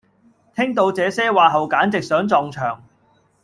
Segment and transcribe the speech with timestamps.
[0.55, 2.83] 聽到這些話後簡直想撞牆